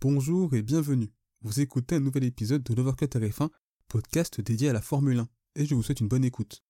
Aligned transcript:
Bonjour 0.00 0.54
et 0.54 0.62
bienvenue. 0.62 1.10
Vous 1.42 1.58
écoutez 1.58 1.96
un 1.96 2.00
nouvel 2.00 2.22
épisode 2.22 2.62
de 2.62 2.72
l'Overcut 2.72 3.06
RF1, 3.06 3.48
podcast 3.88 4.40
dédié 4.40 4.68
à 4.68 4.72
la 4.72 4.80
Formule 4.80 5.18
1, 5.18 5.28
et 5.56 5.66
je 5.66 5.74
vous 5.74 5.82
souhaite 5.82 5.98
une 5.98 6.06
bonne 6.06 6.24
écoute. 6.24 6.62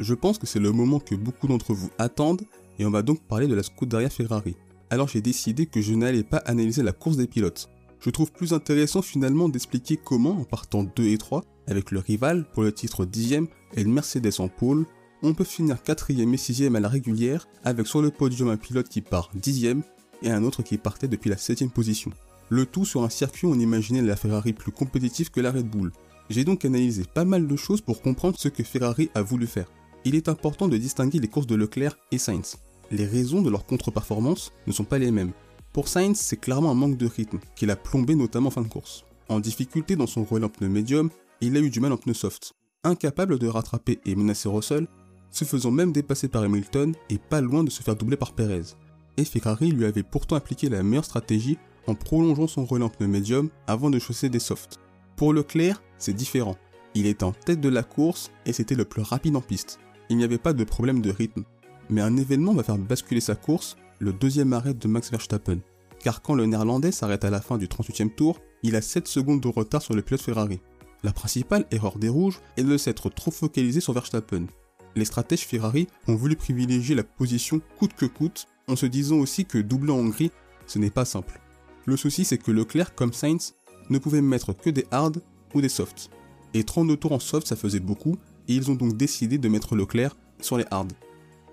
Je 0.00 0.14
pense 0.14 0.38
que 0.38 0.46
c'est 0.46 0.58
le 0.58 0.72
moment 0.72 0.98
que 0.98 1.14
beaucoup 1.14 1.46
d'entre 1.46 1.74
vous 1.74 1.90
attendent, 1.98 2.40
et 2.78 2.86
on 2.86 2.90
va 2.90 3.02
donc 3.02 3.22
parler 3.28 3.48
de 3.48 3.54
la 3.54 3.62
Scuderia 3.62 4.08
Ferrari. 4.08 4.56
Alors 4.88 5.08
j'ai 5.08 5.20
décidé 5.20 5.66
que 5.66 5.82
je 5.82 5.92
n'allais 5.92 6.22
pas 6.22 6.38
analyser 6.38 6.82
la 6.82 6.92
course 6.92 7.18
des 7.18 7.26
pilotes. 7.26 7.68
Je 8.00 8.08
trouve 8.08 8.32
plus 8.32 8.54
intéressant 8.54 9.02
finalement 9.02 9.50
d'expliquer 9.50 9.98
comment, 9.98 10.38
en 10.40 10.44
partant 10.44 10.84
2 10.84 11.08
et 11.08 11.18
3, 11.18 11.44
avec 11.66 11.90
le 11.90 11.98
rival 11.98 12.46
pour 12.54 12.62
le 12.62 12.72
titre 12.72 13.04
10ème 13.04 13.48
et 13.74 13.84
le 13.84 13.90
Mercedes 13.90 14.40
en 14.40 14.48
pôle, 14.48 14.86
on 15.20 15.34
peut 15.34 15.44
finir 15.44 15.76
4ème 15.76 16.32
et 16.32 16.38
6ème 16.38 16.76
à 16.76 16.80
la 16.80 16.88
régulière, 16.88 17.46
avec 17.62 17.86
sur 17.86 18.00
le 18.00 18.10
podium 18.10 18.48
un 18.48 18.56
pilote 18.56 18.88
qui 18.88 19.02
part 19.02 19.30
10ème 19.36 19.82
et 20.22 20.30
un 20.30 20.44
autre 20.44 20.62
qui 20.62 20.78
partait 20.78 21.08
depuis 21.08 21.30
la 21.30 21.36
7ème 21.36 21.70
position. 21.70 22.10
Le 22.48 22.66
tout 22.66 22.84
sur 22.84 23.02
un 23.02 23.08
circuit 23.08 23.46
où 23.46 23.52
on 23.52 23.58
imaginait 23.58 24.02
la 24.02 24.16
Ferrari 24.16 24.52
plus 24.52 24.72
compétitive 24.72 25.30
que 25.30 25.40
la 25.40 25.52
Red 25.52 25.68
Bull. 25.68 25.92
J'ai 26.30 26.44
donc 26.44 26.64
analysé 26.64 27.04
pas 27.04 27.24
mal 27.24 27.46
de 27.46 27.56
choses 27.56 27.80
pour 27.80 28.02
comprendre 28.02 28.38
ce 28.38 28.48
que 28.48 28.62
Ferrari 28.62 29.10
a 29.14 29.22
voulu 29.22 29.46
faire. 29.46 29.70
Il 30.04 30.14
est 30.14 30.28
important 30.28 30.68
de 30.68 30.76
distinguer 30.76 31.18
les 31.18 31.28
courses 31.28 31.46
de 31.46 31.54
Leclerc 31.54 31.96
et 32.10 32.18
Sainz. 32.18 32.56
Les 32.90 33.06
raisons 33.06 33.42
de 33.42 33.50
leur 33.50 33.64
contre-performance 33.64 34.52
ne 34.66 34.72
sont 34.72 34.84
pas 34.84 34.98
les 34.98 35.10
mêmes. 35.10 35.32
Pour 35.72 35.88
Sainz, 35.88 36.18
c'est 36.18 36.36
clairement 36.36 36.70
un 36.70 36.74
manque 36.74 36.98
de 36.98 37.06
rythme 37.06 37.38
qu'il 37.56 37.70
a 37.70 37.76
plombé 37.76 38.14
notamment 38.14 38.48
en 38.48 38.50
fin 38.50 38.62
de 38.62 38.68
course. 38.68 39.04
En 39.28 39.40
difficulté 39.40 39.96
dans 39.96 40.06
son 40.06 40.24
relais 40.24 40.44
en 40.44 40.50
pneu 40.50 40.68
médium, 40.68 41.08
il 41.40 41.56
a 41.56 41.60
eu 41.60 41.70
du 41.70 41.80
mal 41.80 41.92
en 41.92 41.96
pneu 41.96 42.14
soft. 42.14 42.52
Incapable 42.84 43.38
de 43.38 43.46
rattraper 43.46 44.00
et 44.04 44.14
menacer 44.14 44.48
Russell, 44.48 44.86
se 45.30 45.44
faisant 45.44 45.70
même 45.70 45.92
dépasser 45.92 46.28
par 46.28 46.42
Hamilton 46.42 46.94
et 47.08 47.18
pas 47.18 47.40
loin 47.40 47.64
de 47.64 47.70
se 47.70 47.82
faire 47.82 47.96
doubler 47.96 48.16
par 48.16 48.34
Perez. 48.34 48.74
Et 49.16 49.24
Ferrari 49.24 49.70
lui 49.70 49.84
avait 49.84 50.02
pourtant 50.02 50.36
appliqué 50.36 50.68
la 50.68 50.82
meilleure 50.82 51.04
stratégie 51.04 51.58
en 51.86 51.94
prolongeant 51.94 52.46
son 52.46 52.64
relais 52.64 52.86
médium 53.00 53.50
avant 53.66 53.90
de 53.90 53.98
chausser 53.98 54.28
des 54.28 54.38
softs. 54.38 54.78
Pour 55.16 55.32
Leclerc, 55.32 55.82
c'est 55.98 56.12
différent. 56.12 56.56
Il 56.94 57.06
était 57.06 57.24
en 57.24 57.32
tête 57.32 57.60
de 57.60 57.68
la 57.68 57.82
course 57.82 58.30
et 58.46 58.52
c'était 58.52 58.74
le 58.74 58.84
plus 58.84 59.02
rapide 59.02 59.36
en 59.36 59.40
piste. 59.40 59.78
Il 60.08 60.16
n'y 60.16 60.24
avait 60.24 60.38
pas 60.38 60.52
de 60.52 60.64
problème 60.64 61.00
de 61.00 61.10
rythme. 61.10 61.44
Mais 61.90 62.00
un 62.00 62.16
événement 62.16 62.54
va 62.54 62.62
faire 62.62 62.78
basculer 62.78 63.20
sa 63.20 63.34
course, 63.34 63.76
le 63.98 64.12
deuxième 64.12 64.52
arrêt 64.52 64.74
de 64.74 64.88
Max 64.88 65.10
Verstappen. 65.10 65.58
Car 66.00 66.22
quand 66.22 66.34
le 66.34 66.46
néerlandais 66.46 66.92
s'arrête 66.92 67.24
à 67.24 67.30
la 67.30 67.40
fin 67.40 67.58
du 67.58 67.66
38e 67.66 68.14
tour, 68.14 68.40
il 68.62 68.76
a 68.76 68.82
7 68.82 69.06
secondes 69.06 69.40
de 69.40 69.48
retard 69.48 69.82
sur 69.82 69.94
le 69.94 70.02
pilote 70.02 70.20
Ferrari. 70.20 70.60
La 71.02 71.12
principale 71.12 71.66
erreur 71.70 71.98
des 71.98 72.08
rouges 72.08 72.40
est 72.56 72.62
de 72.62 72.76
s'être 72.76 73.08
trop 73.10 73.30
focalisé 73.30 73.80
sur 73.80 73.92
Verstappen. 73.92 74.46
Les 74.94 75.04
stratèges 75.04 75.46
Ferrari 75.46 75.86
ont 76.06 76.14
voulu 76.14 76.36
privilégier 76.36 76.94
la 76.94 77.04
position 77.04 77.60
coûte 77.78 77.94
que 77.94 78.06
coûte, 78.06 78.46
en 78.68 78.76
se 78.76 78.86
disant 78.86 79.16
aussi 79.16 79.44
que 79.44 79.58
doubler 79.58 79.92
en 79.92 79.98
Hongrie, 79.98 80.30
ce 80.66 80.78
n'est 80.78 80.90
pas 80.90 81.04
simple. 81.04 81.40
Le 81.86 81.96
souci 81.96 82.24
c'est 82.24 82.38
que 82.38 82.50
Leclerc 82.50 82.94
comme 82.94 83.12
Sainz 83.12 83.54
ne 83.90 83.98
pouvaient 83.98 84.22
mettre 84.22 84.52
que 84.52 84.70
des 84.70 84.86
hard 84.90 85.22
ou 85.54 85.60
des 85.60 85.68
softs. 85.68 86.10
Et 86.54 86.64
32 86.64 86.96
tours 86.96 87.12
en 87.12 87.18
soft 87.18 87.46
ça 87.46 87.56
faisait 87.56 87.80
beaucoup, 87.80 88.16
et 88.48 88.54
ils 88.54 88.70
ont 88.70 88.74
donc 88.74 88.96
décidé 88.96 89.38
de 89.38 89.48
mettre 89.48 89.74
Leclerc 89.74 90.16
sur 90.40 90.58
les 90.58 90.66
hard. 90.70 90.92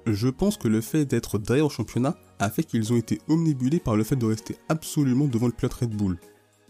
Je 0.06 0.28
pense 0.28 0.58
que 0.58 0.68
le 0.68 0.82
fait 0.82 1.06
d'être 1.06 1.38
derrière 1.38 1.66
au 1.66 1.70
championnat 1.70 2.18
a 2.40 2.50
fait 2.50 2.64
qu'ils 2.64 2.92
ont 2.94 2.98
été 2.98 3.20
omnibulés 3.28 3.80
par 3.80 3.96
le 3.96 4.04
fait 4.04 4.16
de 4.16 4.26
rester 4.26 4.56
absolument 4.70 5.28
devant 5.28 5.48
le 5.48 5.54
pilote 5.54 5.74
Red 5.74 5.92
Bull. 5.92 6.18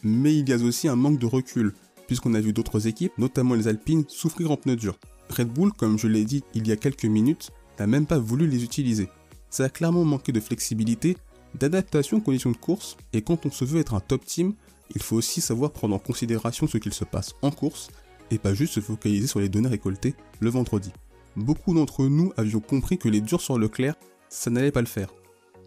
Mais 0.04 0.36
il 0.36 0.50
y 0.50 0.54
a 0.54 0.58
aussi 0.58 0.88
un 0.88 0.96
manque 0.96 1.20
de 1.20 1.26
recul, 1.26 1.74
puisqu'on 2.08 2.34
a 2.34 2.42
vu 2.42 2.54
d'autres 2.54 2.88
équipes, 2.88 3.18
notamment 3.18 3.56
les 3.56 3.68
Alpines, 3.68 4.06
souffrir 4.08 4.52
en 4.52 4.58
pneus 4.58 4.76
durs. 4.76 5.00
Red 5.30 5.50
Bull, 5.50 5.72
comme 5.74 5.98
je 6.00 6.08
l'ai 6.08 6.26
dit 6.26 6.44
il 6.54 6.68
y 6.68 6.72
a 6.72 6.76
quelques 6.76 7.06
minutes, 7.06 7.52
n'a 7.80 7.88
même 7.88 8.06
pas 8.06 8.20
voulu 8.20 8.48
les 8.48 8.64
utiliser. 8.64 9.10
Ça 9.50 9.66
a 9.66 9.70
clairement 9.70 10.06
manqué 10.06 10.32
de 10.32 10.40
flexibilité, 10.40 11.18
d'adaptation 11.56 12.18
aux 12.18 12.22
conditions 12.22 12.52
de 12.52 12.58
course, 12.58 12.98
et 13.14 13.22
quand 13.22 13.46
on 13.46 13.52
se 13.52 13.66
veut 13.66 13.80
être 13.80 13.94
un 13.96 14.00
top 14.00 14.26
team, 14.26 14.54
il 14.96 15.02
faut 15.02 15.16
aussi 15.16 15.42
savoir 15.42 15.72
prendre 15.72 15.96
en 15.96 16.00
considération 16.00 16.68
ce 16.68 16.78
qu'il 16.78 16.94
se 16.94 17.04
passe 17.04 17.36
en 17.42 17.52
course, 17.52 17.90
et 18.32 18.38
pas 18.38 18.54
juste 18.54 18.74
se 18.74 18.80
focaliser 18.80 19.28
sur 19.28 19.40
les 19.40 19.50
données 19.50 19.70
récoltées 19.70 20.16
le 20.40 20.50
vendredi. 20.50 20.92
Beaucoup 21.36 21.74
d'entre 21.74 22.06
nous 22.06 22.32
avions 22.38 22.60
compris 22.60 22.98
que 22.98 23.10
les 23.10 23.22
durs 23.22 23.42
sur 23.42 23.58
Leclerc, 23.58 23.96
ça 24.30 24.50
n'allait 24.50 24.72
pas 24.72 24.82
le 24.82 24.88
faire. 24.88 25.14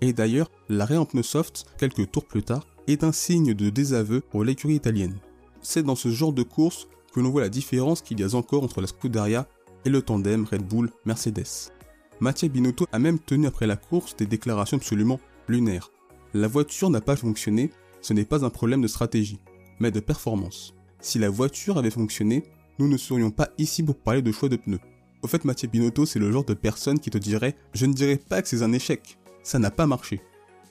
Et 0.01 0.13
d'ailleurs, 0.13 0.51
l'arrêt 0.69 0.97
en 0.97 1.07
pneu 1.07 1.23
soft, 1.23 1.65
quelques 1.79 2.11
tours 2.11 2.27
plus 2.27 2.43
tard, 2.43 2.67
est 2.89 3.05
un 3.05 3.13
signe 3.13 3.55
de 3.55 3.71
désaveu 3.71 4.21
pour 4.21 4.45
l'écurie 4.45 4.75
italienne. 4.75 5.19
C'est 5.63 5.85
dans 5.85 5.95
ce 5.95 6.11
genre 6.11 6.33
de 6.33 6.43
course 6.43 6.89
que 7.13 7.21
l'on 7.21 7.31
voit 7.31 7.43
la 7.43 7.49
différence 7.49 8.03
qu'il 8.03 8.19
y 8.19 8.25
a 8.25 8.35
encore 8.35 8.65
entre 8.65 8.81
la 8.81 8.87
Scuderia 8.87 9.47
et 9.85 9.91
le 9.91 10.03
tandem 10.03 10.45
Red 10.51 10.63
Bull-Mercedes. 10.67 11.71
Mathieu 12.23 12.47
Binotto 12.47 12.87
a 12.93 13.01
même 13.01 13.19
tenu 13.19 13.49
après 13.49 13.67
la 13.67 13.75
course 13.75 14.15
des 14.15 14.27
déclarations 14.27 14.77
absolument 14.77 15.19
lunaires. 15.49 15.91
La 16.35 16.47
voiture 16.47 16.89
n'a 16.89 17.01
pas 17.01 17.17
fonctionné, 17.17 17.73
ce 18.01 18.13
n'est 18.13 18.25
pas 18.25 18.45
un 18.45 18.49
problème 18.49 18.81
de 18.81 18.87
stratégie, 18.87 19.41
mais 19.81 19.91
de 19.91 19.99
performance. 19.99 20.73
Si 21.01 21.19
la 21.19 21.31
voiture 21.31 21.79
avait 21.79 21.91
fonctionné, 21.91 22.45
nous 22.79 22.87
ne 22.87 22.97
serions 22.97 23.33
pas 23.33 23.49
ici 23.59 23.83
pour 23.83 23.97
parler 23.97 24.23
de 24.23 24.31
choix 24.31 24.49
de 24.49 24.55
pneus. 24.55 24.79
Au 25.23 25.27
fait, 25.27 25.45
Mathieu 25.45 25.67
Binotto, 25.67 26.07
c'est 26.07 26.21
le 26.21 26.31
genre 26.31 26.45
de 26.45 26.55
personne 26.55 27.01
qui 27.01 27.11
te 27.11 27.19
dirait 27.19 27.57
Je 27.75 27.87
ne 27.87 27.93
dirais 27.93 28.19
pas 28.19 28.41
que 28.41 28.47
c'est 28.47 28.63
un 28.63 28.73
échec, 28.73 29.19
ça 29.43 29.59
n'a 29.59 29.73
pas 29.73 29.89
marché. 29.89 30.21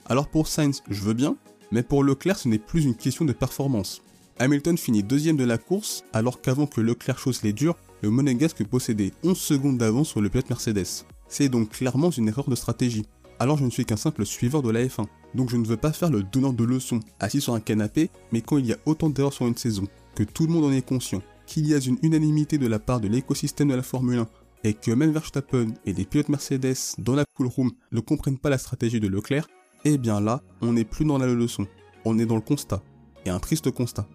Alors 0.06 0.30
pour 0.30 0.48
Sainz, 0.48 0.82
je 0.90 1.02
veux 1.02 1.14
bien, 1.14 1.36
mais 1.70 1.84
pour 1.84 2.06
Leclerc, 2.06 2.38
ce 2.38 2.48
n'est 2.48 2.60
plus 2.60 2.86
une 2.86 2.96
question 2.96 3.26
de 3.26 3.34
performance. 3.34 4.02
Hamilton 4.40 4.78
finit 4.78 5.04
deuxième 5.04 5.36
de 5.36 5.44
la 5.44 5.58
course, 5.58 6.06
alors 6.14 6.40
qu'avant 6.40 6.66
que 6.66 6.80
Leclerc 6.80 7.20
chausse 7.20 7.44
les 7.44 7.52
durs, 7.52 7.76
le 8.02 8.10
monégasque 8.10 8.64
possédait 8.64 9.12
11 9.26 9.38
secondes 9.38 9.78
d'avance 9.78 10.08
sur 10.08 10.22
le 10.22 10.30
pilote 10.30 10.50
Mercedes. 10.50 11.04
C'est 11.32 11.48
donc 11.48 11.70
clairement 11.70 12.10
une 12.10 12.28
erreur 12.28 12.50
de 12.50 12.56
stratégie. 12.56 13.06
Alors 13.40 13.58
je 13.58 13.64
ne 13.64 13.70
suis 13.70 13.86
qu'un 13.86 13.96
simple 13.96 14.26
suiveur 14.26 14.62
de 14.62 14.70
la 14.70 14.84
F1, 14.84 15.06
donc 15.34 15.50
je 15.50 15.56
ne 15.56 15.66
veux 15.66 15.78
pas 15.78 15.94
faire 15.94 16.12
le 16.12 16.24
donneur 16.24 16.52
de 16.52 16.66
leçons, 16.66 17.00
assis 17.22 17.40
sur 17.40 17.54
un 17.54 17.62
canapé, 17.62 18.10
mais 18.34 18.42
quand 18.42 18.58
il 18.58 18.66
y 18.66 18.74
a 18.74 18.78
autant 18.86 19.10
d'erreurs 19.10 19.32
sur 19.32 19.48
une 19.48 19.56
saison, 19.56 19.88
que 20.14 20.24
tout 20.24 20.46
le 20.46 20.52
monde 20.52 20.66
en 20.66 20.74
est 20.74 20.86
conscient, 20.86 21.22
qu'il 21.48 21.66
y 21.68 21.74
a 21.74 21.78
une 21.78 21.98
unanimité 22.04 22.58
de 22.58 22.68
la 22.68 22.80
part 22.80 23.00
de 23.00 23.08
l'écosystème 23.08 23.70
de 23.70 23.76
la 23.76 23.82
Formule 23.82 24.20
1, 24.20 24.28
et 24.66 24.74
que 24.74 24.92
même 24.92 25.14
Verstappen 25.14 25.68
et 25.86 25.94
des 25.94 26.04
pilotes 26.04 26.28
Mercedes 26.28 26.96
dans 26.98 27.16
la 27.16 27.24
cool 27.38 27.48
room 27.48 27.72
ne 27.94 28.02
comprennent 28.02 28.38
pas 28.38 28.50
la 28.50 28.58
stratégie 28.58 29.00
de 29.00 29.08
Leclerc, 29.08 29.48
eh 29.86 29.98
bien 29.98 30.20
là, 30.20 30.42
on 30.60 30.74
n'est 30.74 30.84
plus 30.84 31.06
dans 31.06 31.18
la 31.18 31.28
leçon, 31.28 31.66
on 32.04 32.20
est 32.20 32.26
dans 32.26 32.36
le 32.36 32.42
constat, 32.42 32.84
et 33.26 33.30
un 33.30 33.40
triste 33.40 33.72
constat. 33.72 34.06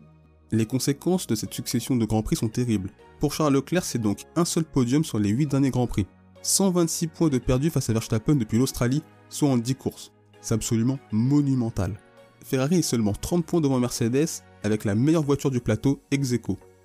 Les 0.52 0.66
conséquences 0.66 1.26
de 1.26 1.34
cette 1.34 1.54
succession 1.54 1.96
de 1.96 2.04
Grands 2.04 2.22
Prix 2.22 2.36
sont 2.36 2.50
terribles. 2.50 2.90
Pour 3.20 3.32
Charles 3.32 3.54
Leclerc, 3.54 3.86
c'est 3.86 4.02
donc 4.02 4.24
un 4.36 4.44
seul 4.44 4.64
podium 4.64 5.02
sur 5.02 5.18
les 5.18 5.30
8 5.30 5.46
derniers 5.46 5.70
Grands 5.70 5.86
Prix. 5.86 6.06
126 6.42 7.08
points 7.08 7.28
de 7.28 7.38
perdu 7.38 7.70
face 7.70 7.90
à 7.90 7.92
Verstappen 7.92 8.34
depuis 8.34 8.58
l'Australie, 8.58 9.02
soit 9.28 9.48
en 9.48 9.56
10 9.56 9.74
courses. 9.74 10.12
C'est 10.40 10.54
absolument 10.54 10.98
monumental. 11.12 11.98
Ferrari 12.44 12.76
est 12.76 12.82
seulement 12.82 13.12
30 13.12 13.44
points 13.44 13.60
devant 13.60 13.80
Mercedes 13.80 14.42
avec 14.62 14.84
la 14.84 14.94
meilleure 14.94 15.22
voiture 15.22 15.50
du 15.50 15.60
plateau 15.60 16.00
ex. 16.10 16.34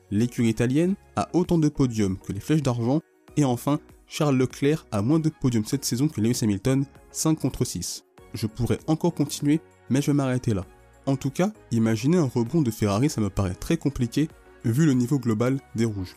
L'écurie 0.09 0.49
italienne 0.49 0.95
a 1.15 1.29
autant 1.33 1.57
de 1.57 1.69
podiums 1.69 2.17
que 2.17 2.33
les 2.33 2.39
flèches 2.39 2.63
d'argent. 2.63 3.01
Et 3.37 3.45
enfin, 3.45 3.79
Charles 4.07 4.37
Leclerc 4.37 4.85
a 4.91 5.01
moins 5.01 5.19
de 5.19 5.29
podiums 5.29 5.65
cette 5.65 5.85
saison 5.85 6.07
que 6.07 6.19
Lewis 6.19 6.39
Hamilton, 6.41 6.85
5 7.11 7.39
contre 7.39 7.63
6. 7.63 8.03
Je 8.33 8.47
pourrais 8.47 8.79
encore 8.87 9.13
continuer, 9.13 9.61
mais 9.89 10.01
je 10.01 10.07
vais 10.07 10.15
m'arrêter 10.15 10.53
là. 10.53 10.65
En 11.05 11.15
tout 11.15 11.31
cas, 11.31 11.51
imaginer 11.71 12.17
un 12.17 12.25
rebond 12.27 12.61
de 12.61 12.71
Ferrari, 12.71 13.09
ça 13.09 13.21
me 13.21 13.29
paraît 13.29 13.55
très 13.55 13.77
compliqué 13.77 14.27
vu 14.65 14.85
le 14.85 14.93
niveau 14.93 15.19
global 15.19 15.59
des 15.75 15.85
rouges. 15.85 16.15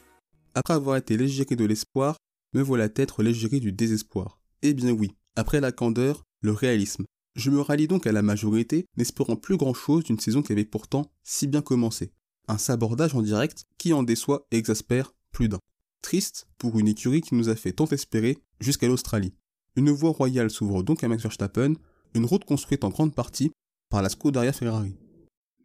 Après 0.55 0.75
avoir 0.75 0.97
été 0.97 1.17
l'égérie 1.17 1.57
de 1.57 1.65
l'espoir, 1.65 2.17
me 2.55 2.63
voilà 2.63 2.89
être 2.97 3.23
l'égérie 3.23 3.61
du 3.61 3.73
désespoir. 3.73 4.41
Eh 4.63 4.75
bien 4.75 4.93
oui, 4.93 5.13
après 5.37 5.61
la 5.61 5.73
candeur, 5.73 6.25
le 6.41 6.53
réalisme. 6.53 7.05
Je 7.37 7.51
me 7.51 7.61
rallie 7.61 7.89
donc 7.89 8.07
à 8.07 8.13
la 8.13 8.23
majorité, 8.23 8.87
n'espérant 8.97 9.37
plus 9.37 9.57
grand 9.57 9.75
chose 9.75 10.05
d'une 10.05 10.21
saison 10.21 10.41
qui 10.41 10.53
avait 10.53 10.65
pourtant 10.65 11.11
si 11.25 11.49
bien 11.49 11.63
commencé. 11.63 12.13
Un 12.47 12.59
sabordage 12.59 13.15
en 13.15 13.23
direct 13.23 13.65
qui 13.77 13.93
en 13.93 14.05
déçoit 14.05 14.47
et 14.53 14.57
exaspère 14.57 15.15
plus 15.33 15.49
d'un. 15.49 15.59
Triste 16.01 16.47
pour 16.59 16.79
une 16.79 16.87
écurie 16.87 17.23
qui 17.23 17.35
nous 17.35 17.49
a 17.49 17.57
fait 17.57 17.73
tant 17.73 17.89
espérer 17.89 18.39
jusqu'à 18.61 18.87
l'Australie. 18.87 19.35
Une 19.75 19.91
voie 19.91 20.13
royale 20.13 20.51
s'ouvre 20.51 20.85
donc 20.85 21.03
à 21.03 21.09
Max 21.09 21.23
Verstappen, 21.23 21.75
une 22.15 22.27
route 22.27 22.45
construite 22.45 22.85
en 22.85 22.91
grande 22.91 23.15
partie 23.15 23.51
par 23.91 24.03
la 24.03 24.09
Scuderia 24.09 24.53
Ferrari. 24.53 24.95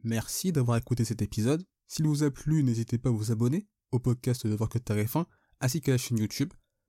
Merci 0.04 0.52
d'avoir 0.52 0.78
écouté 0.78 1.06
cet 1.06 1.22
épisode. 1.22 1.64
S'il 1.88 2.08
vous 2.08 2.24
a 2.24 2.32
plu, 2.32 2.64
n'hésitez 2.64 2.98
pas 2.98 3.10
à 3.10 3.12
vous 3.12 3.32
abonner 3.32 3.68
au 3.92 4.00
podcast 4.00 4.48
de 4.48 4.56
Voir 4.56 4.70
que 4.70 4.80
Tarif 4.80 5.16
1 5.16 5.28
ainsi 5.62 5.82
qu'à 5.82 5.92
la 5.92 5.98
chaîne 5.98 6.20
YouTube. 6.20 6.54